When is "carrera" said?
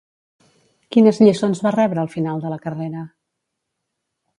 2.67-3.09